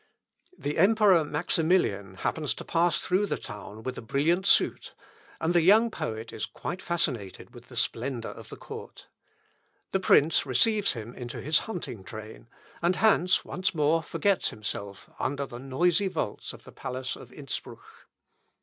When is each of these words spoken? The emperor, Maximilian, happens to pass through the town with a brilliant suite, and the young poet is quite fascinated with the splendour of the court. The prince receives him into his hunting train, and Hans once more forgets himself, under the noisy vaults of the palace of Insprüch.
The 0.57 0.79
emperor, 0.79 1.23
Maximilian, 1.23 2.15
happens 2.15 2.55
to 2.55 2.65
pass 2.65 2.97
through 2.99 3.27
the 3.27 3.37
town 3.37 3.83
with 3.83 3.99
a 3.99 4.01
brilliant 4.01 4.47
suite, 4.47 4.95
and 5.39 5.53
the 5.53 5.61
young 5.61 5.91
poet 5.91 6.33
is 6.33 6.47
quite 6.47 6.81
fascinated 6.81 7.53
with 7.53 7.67
the 7.67 7.75
splendour 7.77 8.31
of 8.31 8.49
the 8.49 8.57
court. 8.57 9.09
The 9.91 9.99
prince 9.99 10.43
receives 10.43 10.93
him 10.93 11.13
into 11.13 11.39
his 11.39 11.59
hunting 11.69 12.03
train, 12.03 12.47
and 12.81 12.95
Hans 12.95 13.45
once 13.45 13.75
more 13.75 14.01
forgets 14.01 14.49
himself, 14.49 15.07
under 15.19 15.45
the 15.45 15.59
noisy 15.59 16.07
vaults 16.07 16.51
of 16.51 16.63
the 16.63 16.71
palace 16.71 17.15
of 17.15 17.29
Insprüch. 17.29 18.07